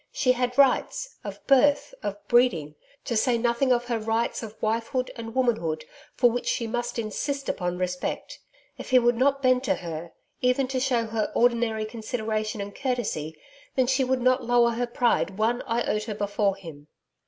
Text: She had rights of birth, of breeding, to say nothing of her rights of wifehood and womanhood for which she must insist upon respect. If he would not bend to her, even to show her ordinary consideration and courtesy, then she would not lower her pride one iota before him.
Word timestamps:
She 0.11 0.31
had 0.31 0.57
rights 0.57 1.17
of 1.23 1.45
birth, 1.45 1.93
of 2.01 2.17
breeding, 2.27 2.73
to 3.05 3.15
say 3.15 3.37
nothing 3.37 3.71
of 3.71 3.85
her 3.85 3.99
rights 3.99 4.41
of 4.41 4.59
wifehood 4.59 5.11
and 5.15 5.35
womanhood 5.35 5.85
for 6.15 6.31
which 6.31 6.47
she 6.47 6.65
must 6.65 6.97
insist 6.97 7.47
upon 7.47 7.77
respect. 7.77 8.39
If 8.79 8.89
he 8.89 8.97
would 8.97 9.13
not 9.15 9.43
bend 9.43 9.63
to 9.65 9.75
her, 9.75 10.13
even 10.41 10.67
to 10.69 10.79
show 10.79 11.05
her 11.05 11.31
ordinary 11.35 11.85
consideration 11.85 12.61
and 12.61 12.73
courtesy, 12.73 13.37
then 13.75 13.85
she 13.85 14.03
would 14.03 14.23
not 14.23 14.43
lower 14.43 14.71
her 14.71 14.87
pride 14.87 15.37
one 15.37 15.61
iota 15.69 16.15
before 16.15 16.55
him. 16.55 16.87